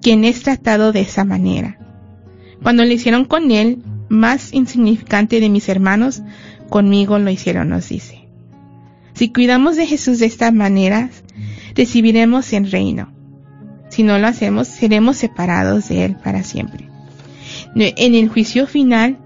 [0.00, 1.78] quien es tratado de esa manera.
[2.62, 6.22] Cuando lo hicieron con él, más insignificante de mis hermanos,
[6.68, 8.28] conmigo lo hicieron, nos dice.
[9.14, 11.10] Si cuidamos de Jesús de esta manera,
[11.74, 13.12] recibiremos el reino.
[13.90, 16.88] Si no lo hacemos, seremos separados de Él para siempre.
[17.74, 19.18] En el juicio final,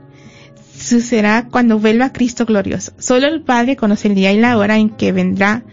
[0.77, 2.93] sucederá cuando vuelva Cristo glorioso.
[2.99, 5.65] Solo el Padre conoce el día y la hora en que vendrá.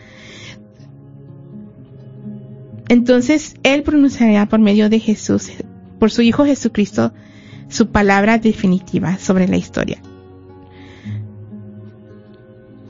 [2.87, 5.51] Entonces Él pronunciará por medio de Jesús,
[5.99, 7.13] por su Hijo Jesucristo,
[7.69, 10.01] su palabra definitiva sobre la historia.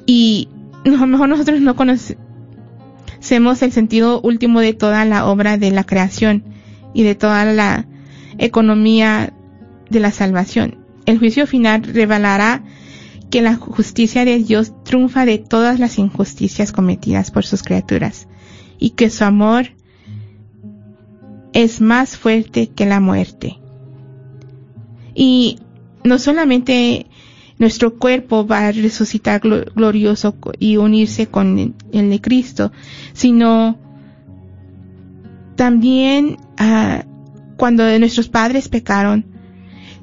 [0.06, 0.50] Y
[0.86, 5.84] a lo mejor nosotros no conocemos el sentido último de toda la obra de la
[5.84, 6.44] creación
[6.94, 7.86] y de toda la
[8.38, 9.34] economía
[9.90, 10.78] de la salvación.
[11.06, 12.64] El juicio final revelará
[13.30, 18.28] que la justicia de Dios triunfa de todas las injusticias cometidas por sus criaturas
[18.80, 19.68] y que su amor
[21.54, 23.60] es más fuerte que la muerte.
[25.14, 25.60] Y
[26.04, 27.08] no solamente
[27.58, 32.72] nuestro cuerpo va a resucitar glorioso y unirse con el de Cristo,
[33.14, 33.78] sino
[35.56, 37.04] también ah,
[37.58, 39.26] cuando nuestros padres pecaron,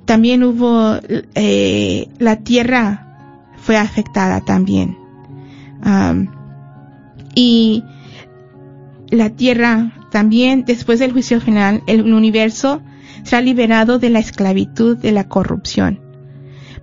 [0.05, 0.99] también hubo
[1.35, 4.99] eh, la tierra fue afectada también.
[7.35, 7.85] Y
[9.11, 12.83] la tierra también después del juicio final el universo
[13.27, 16.07] será liberado de la esclavitud de la corrupción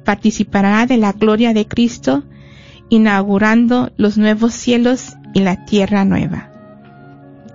[0.04, 2.24] participará de la gloria de Cristo,
[2.90, 6.52] inaugurando los nuevos cielos y la tierra nueva.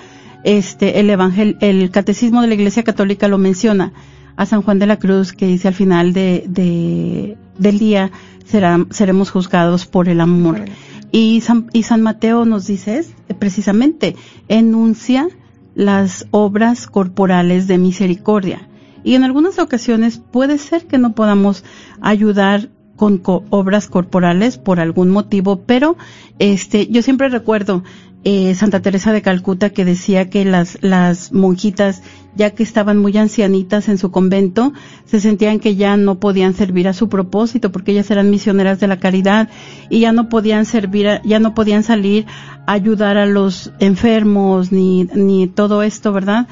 [0.44, 3.94] Este, el Evangelio, el Catecismo de la Iglesia Católica lo menciona
[4.36, 8.12] a San Juan de la Cruz que dice al final de, de del día
[8.46, 10.66] será, seremos juzgados por el amor.
[11.14, 13.06] Y San, y San Mateo nos dice
[13.40, 14.18] precisamente,
[14.50, 15.30] enuncia
[15.78, 18.68] las obras corporales de misericordia.
[19.04, 21.64] Y en algunas ocasiones puede ser que no podamos
[22.02, 25.96] ayudar con obras corporales por algún motivo, pero
[26.40, 27.84] este, yo siempre recuerdo
[28.24, 32.02] eh, Santa Teresa de Calcuta que decía que las, las monjitas,
[32.36, 34.74] ya que estaban muy ancianitas en su convento,
[35.06, 38.88] se sentían que ya no podían servir a su propósito porque ellas eran misioneras de
[38.88, 39.48] la caridad
[39.90, 42.26] y ya no podían servir, ya no podían salir
[42.66, 46.48] a ayudar a los enfermos ni, ni todo esto, ¿verdad?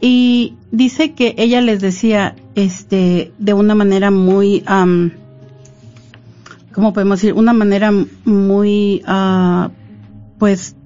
[0.00, 5.10] Y dice que ella les decía, este, de una manera muy, um,
[6.72, 7.34] ¿cómo podemos decir?
[7.34, 7.92] Una manera
[8.24, 9.70] muy, uh,
[10.38, 10.76] pues,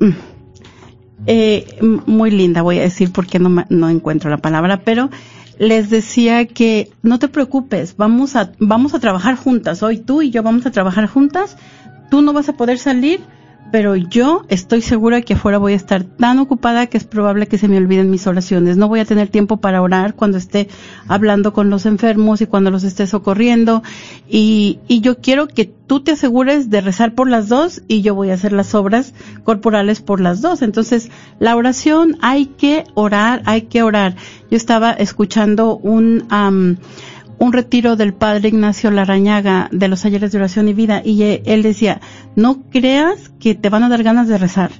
[0.00, 0.10] mm,
[1.26, 5.10] eh, muy linda, voy a decir porque no, no encuentro la palabra, pero
[5.58, 9.82] les decía que no te preocupes, vamos a, vamos a trabajar juntas.
[9.82, 11.56] Hoy tú y yo vamos a trabajar juntas.
[12.10, 13.20] Tú no vas a poder salir,
[13.74, 17.58] pero yo estoy segura que afuera voy a estar tan ocupada que es probable que
[17.58, 18.76] se me olviden mis oraciones.
[18.76, 20.68] No voy a tener tiempo para orar cuando esté
[21.08, 23.82] hablando con los enfermos y cuando los esté socorriendo.
[24.28, 28.14] Y, y yo quiero que tú te asegures de rezar por las dos y yo
[28.14, 29.12] voy a hacer las obras
[29.42, 30.62] corporales por las dos.
[30.62, 31.10] Entonces,
[31.40, 34.14] la oración hay que orar, hay que orar.
[34.52, 36.78] Yo estaba escuchando un,
[37.38, 41.62] un retiro del padre Ignacio Larañaga de los talleres de oración y vida y él
[41.62, 42.00] decía,
[42.36, 44.70] no creas que te van a dar ganas de rezar.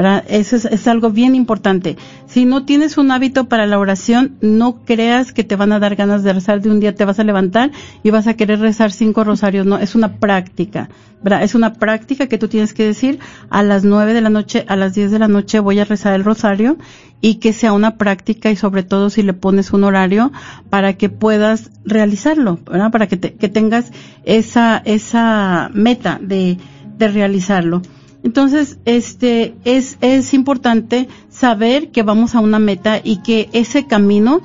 [0.00, 0.24] ¿Verdad?
[0.28, 1.98] Eso es, es, algo bien importante.
[2.26, 5.94] Si no tienes un hábito para la oración, no creas que te van a dar
[5.94, 6.62] ganas de rezar.
[6.62, 7.70] De un día te vas a levantar
[8.02, 9.66] y vas a querer rezar cinco rosarios.
[9.66, 10.88] No, es una práctica.
[11.22, 11.42] ¿verdad?
[11.42, 13.18] Es una práctica que tú tienes que decir
[13.50, 16.14] a las nueve de la noche, a las diez de la noche voy a rezar
[16.14, 16.78] el rosario
[17.20, 20.32] y que sea una práctica y sobre todo si le pones un horario
[20.70, 22.56] para que puedas realizarlo.
[22.56, 23.92] Para que, te, que tengas
[24.24, 26.56] esa, esa meta de,
[26.96, 27.82] de realizarlo.
[28.22, 34.42] Entonces, este, es, importante saber que vamos a una meta y que ese camino,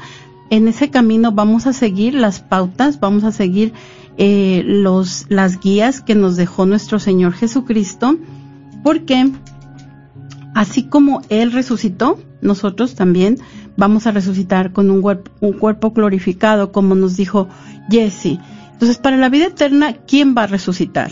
[0.49, 3.73] en ese camino vamos a seguir las pautas, vamos a seguir
[4.17, 8.17] eh, los, las guías que nos dejó nuestro Señor Jesucristo,
[8.81, 9.31] porque
[10.53, 13.39] así como Él resucitó, nosotros también
[13.75, 17.49] vamos a resucitar con un cuerpo glorificado, como nos dijo
[17.89, 18.39] Jesse.
[18.71, 21.11] Entonces, para la vida eterna, ¿quién va a resucitar?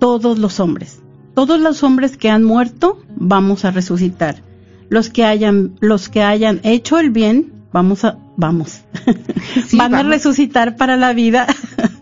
[0.00, 1.01] Todos los hombres.
[1.34, 4.42] Todos los hombres que han muerto, vamos a resucitar.
[4.88, 8.82] Los que hayan, los que hayan hecho el bien, vamos a, vamos,
[9.66, 10.06] sí, van vamos.
[10.06, 11.46] a resucitar para la vida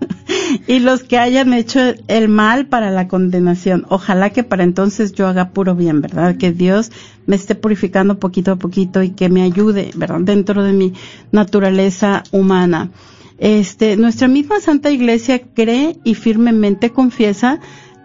[0.66, 3.87] y los que hayan hecho el mal para la condenación.
[3.89, 6.37] Ojalá que para entonces yo haga puro bien, ¿verdad?
[6.37, 6.91] Que Dios
[7.26, 10.20] me esté purificando poquito a poquito y que me ayude, ¿verdad?
[10.20, 10.93] Dentro de mi
[11.33, 12.91] naturaleza humana.
[13.39, 17.59] Este, nuestra misma Santa Iglesia cree y firmemente confiesa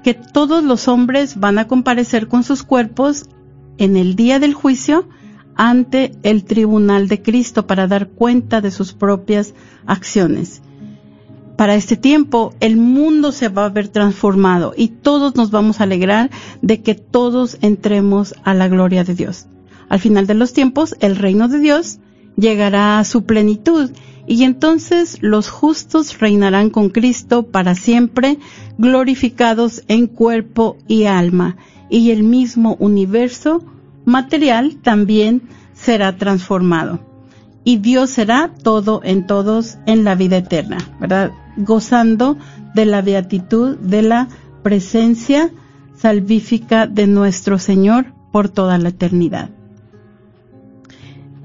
[0.06, 3.26] que todos los hombres van a comparecer con sus cuerpos
[3.80, 5.10] en el día del juicio
[5.56, 9.56] ante el tribunal de Cristo para dar cuenta de sus propias
[9.88, 10.62] acciones.
[11.58, 15.86] Para este tiempo el mundo se va a ver transformado y todos nos vamos a
[15.86, 16.30] alegrar
[16.62, 19.48] de que todos entremos a la gloria de Dios.
[19.90, 21.98] Al final de los tiempos el reino de Dios
[22.38, 23.90] llegará a su plenitud
[24.28, 28.38] y entonces los justos reinarán con Cristo para siempre,
[28.78, 31.58] glorificados en cuerpo y alma,
[31.90, 33.64] y el mismo universo
[34.06, 37.00] material también será transformado.
[37.64, 41.32] Y Dios será todo en todos en la vida eterna, ¿verdad?
[41.58, 42.38] Gozando
[42.76, 44.28] de la beatitud, de la
[44.62, 45.52] presencia
[45.96, 49.50] salvífica de nuestro Señor por toda la eternidad.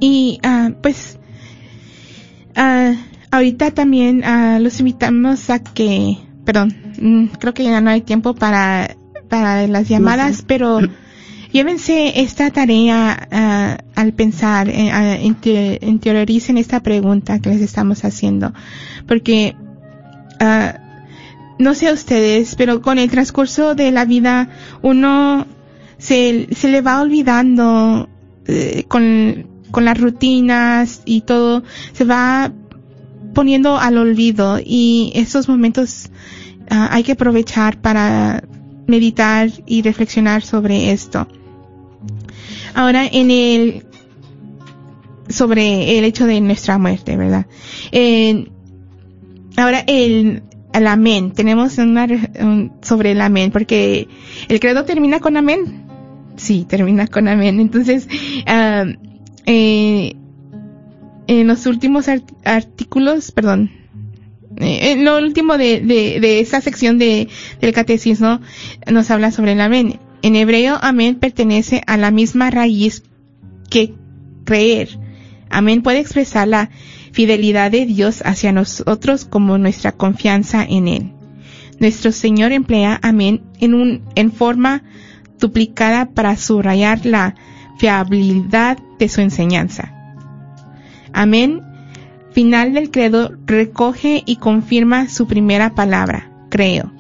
[0.01, 1.20] Y uh, pues
[2.57, 2.97] uh,
[3.31, 8.35] ahorita también uh, los invitamos a que, perdón, mm, creo que ya no hay tiempo
[8.35, 8.97] para,
[9.29, 10.45] para las llamadas, no sé.
[10.47, 10.81] pero
[11.53, 15.23] llévense esta tarea uh, al pensar, eh,
[15.83, 18.53] interioricen esta pregunta que les estamos haciendo,
[19.07, 19.55] porque
[20.41, 20.79] uh,
[21.59, 24.49] no sé a ustedes, pero con el transcurso de la vida
[24.83, 25.47] uno
[25.99, 28.09] se, se le va olvidando
[28.47, 31.63] eh, con, con las rutinas y todo,
[31.93, 32.53] se va
[33.35, 36.11] poniendo al olvido y estos momentos
[36.71, 38.45] uh, hay que aprovechar para
[38.87, 41.29] meditar y reflexionar sobre esto.
[42.75, 43.87] Ahora en el
[45.29, 47.47] sobre el hecho de nuestra muerte, ¿verdad?
[49.57, 50.43] Ahora el,
[50.73, 52.07] amén, tenemos una
[52.41, 54.09] un, sobre el amén, porque
[54.49, 55.85] el credo termina con amén.
[56.37, 57.61] Sí, termina con amén.
[57.61, 58.09] Entonces,
[58.47, 58.93] uh,
[59.47, 60.17] eh,
[61.27, 63.71] en los últimos art artículos, perdón,
[64.57, 67.29] eh, lo último de, de, de esta sección de,
[67.61, 68.41] del catecismo
[68.91, 70.01] nos habla sobre el amén.
[70.23, 73.03] En hebreo, amén pertenece a la misma raíz
[73.71, 73.95] que
[74.45, 74.99] creer.
[75.49, 76.71] Amén puede expresar la
[77.13, 81.13] fidelidad de Dios hacia nosotros como nuestra confianza en Él.
[81.79, 84.83] Nuestro Señor emplea amén en, un, en forma
[85.39, 87.35] duplicada para subrayar la
[87.81, 89.95] fiabilidad de su enseñanza.
[91.15, 91.63] Amén,
[92.31, 96.93] final del credo, recoge y confirma su primera palabra, creo.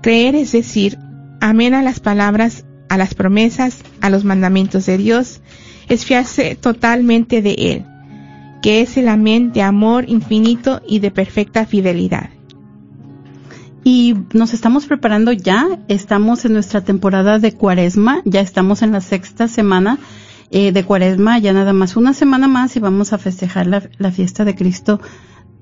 [0.00, 0.98] Creer es decir,
[1.42, 5.42] amén a las palabras, a las promesas, a los mandamientos de Dios,
[5.90, 7.84] es fiarse totalmente de Él,
[8.62, 12.30] que es el amén de amor infinito y de perfecta fidelidad.
[13.84, 19.00] Y nos estamos preparando ya, estamos en nuestra temporada de cuaresma, ya estamos en la
[19.00, 19.98] sexta semana
[20.50, 24.12] eh, de cuaresma, ya nada más una semana más y vamos a festejar la, la
[24.12, 25.00] fiesta de Cristo,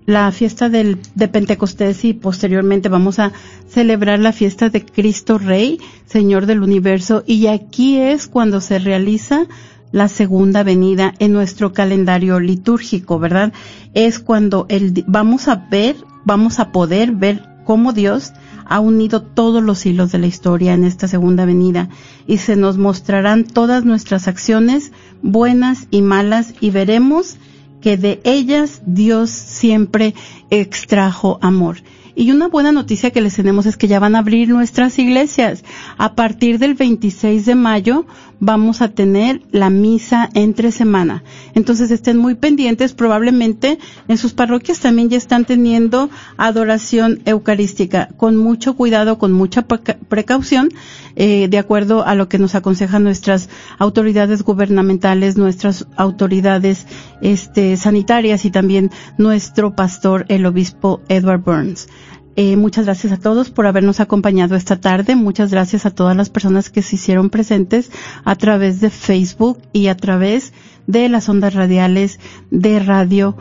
[0.05, 3.33] la fiesta del, de Pentecostés y posteriormente vamos a
[3.69, 7.23] celebrar la fiesta de Cristo Rey, Señor del Universo.
[7.27, 9.47] Y aquí es cuando se realiza
[9.93, 13.53] la segunda venida en nuestro calendario litúrgico, ¿verdad?
[13.95, 18.33] Es cuando el, vamos a ver, vamos a poder ver cómo Dios
[18.67, 21.89] ha unido todos los hilos de la historia en esta segunda venida
[22.27, 24.93] y se nos mostrarán todas nuestras acciones,
[25.23, 27.37] buenas y malas, y veremos
[27.81, 30.15] que de ellas Dios siempre
[30.51, 31.79] extrajo amor.
[32.15, 35.65] Y una buena noticia que les tenemos es que ya van a abrir nuestras iglesias.
[35.97, 38.05] A partir del 26 de mayo
[38.41, 41.23] vamos a tener la misa entre semana.
[41.55, 43.79] Entonces estén muy pendientes, probablemente
[44.09, 50.71] en sus parroquias también ya están teniendo adoración eucarística, con mucho cuidado, con mucha precaución,
[51.17, 56.87] eh, de acuerdo a lo que nos aconsejan nuestras autoridades gubernamentales, nuestras autoridades
[57.21, 61.89] este, sanitarias y también nuestro pastor, el obispo Edward Burns.
[62.37, 65.17] Eh, muchas gracias a todos por habernos acompañado esta tarde.
[65.17, 67.91] Muchas gracias a todas las personas que se hicieron presentes
[68.25, 70.53] a través de Facebook y a través
[70.87, 72.21] de las ondas radiales
[72.51, 73.37] de radio,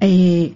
[0.00, 0.54] eh,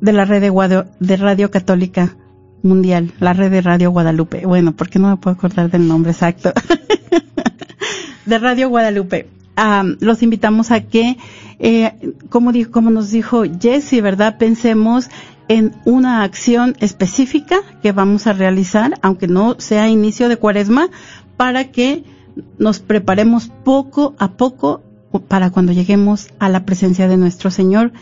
[0.00, 2.16] de la red de, de Radio Católica
[2.62, 4.44] Mundial, la red de Radio Guadalupe.
[4.46, 6.52] Bueno, porque no me puedo acordar del nombre exacto.
[8.26, 9.28] de Radio Guadalupe.
[10.00, 11.16] los invitamos a que,
[11.58, 14.36] eh, como, dijo, como nos dijo Jesse, ¿verdad?
[14.38, 15.08] Pensemos
[15.48, 20.88] en una acción específica que vamos a realizar, aunque no sea inicio de cuaresma,
[21.36, 22.04] para que
[22.58, 24.82] nos preparemos poco a poco
[25.28, 27.92] para cuando lleguemos a la presencia de nuestro Señor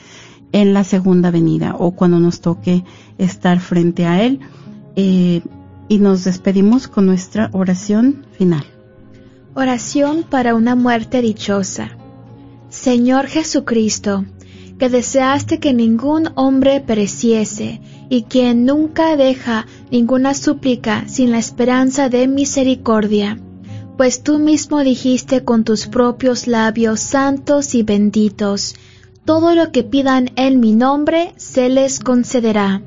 [0.53, 2.85] en la segunda venida o cuando nos toque
[3.19, 4.41] estar frente a Él.
[4.97, 5.43] Eh,
[5.89, 8.65] y nos despedimos con nuestra oración final.
[9.55, 11.91] Oración para una muerte dichosa.
[12.71, 14.25] Señor Jesucristo,
[14.79, 22.09] que deseaste que ningún hombre pereciese, y quien nunca deja ninguna súplica sin la esperanza
[22.09, 23.39] de misericordia.
[23.97, 28.75] Pues tú mismo dijiste con tus propios labios santos y benditos,
[29.25, 32.83] todo lo que pidan en mi nombre se les concederá.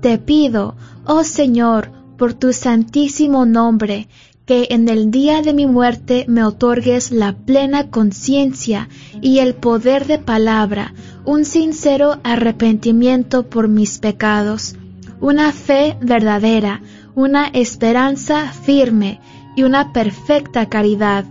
[0.00, 0.74] Te pido,
[1.04, 4.08] oh Señor, por tu santísimo nombre,
[4.48, 8.88] que en el día de mi muerte me otorgues la plena conciencia
[9.20, 10.94] y el poder de palabra,
[11.28, 14.76] un sincero arrepentimiento por mis pecados,
[15.20, 16.80] una fe verdadera,
[17.14, 19.20] una esperanza firme
[19.54, 21.26] y una perfecta caridad,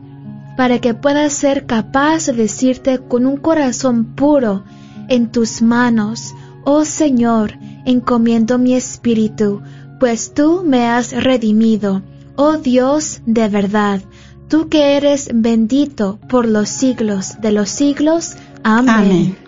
[0.55, 4.65] para que pueda ser capaz de decirte con un corazón puro,
[5.09, 9.63] en tus manos, oh Señor, encomiendo mi espíritu,
[9.99, 12.03] pues tú me has redimido
[12.35, 14.01] Oh Dios de verdad,
[14.47, 18.35] tú que eres bendito por los siglos de los siglos.
[18.61, 19.46] Amén.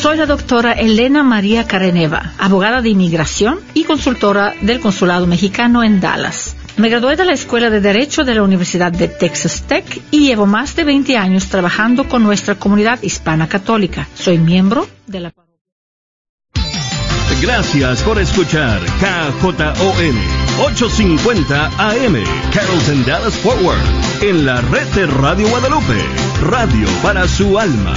[0.10, 6.02] Soy la doctora Elena María Careneva, abogada de inmigración y consultora del Consulado Mexicano en
[6.02, 6.56] Dallas.
[6.78, 10.48] Me gradué de la Escuela de Derecho de la Universidad de Texas Tech y llevo
[10.48, 14.08] más de 20 años trabajando con nuestra comunidad hispana católica.
[14.16, 15.34] Soy miembro de la
[17.40, 20.18] Gracias por escuchar KJON
[20.60, 23.80] 850 AM Carrollton Dallas Forward
[24.22, 26.04] en la red de Radio Guadalupe,
[26.42, 27.94] radio para su alma.